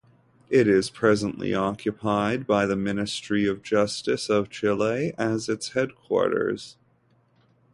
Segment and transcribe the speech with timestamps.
[0.49, 6.75] It presently is occupied by the Ministry of Justice of Chile as its headquarters.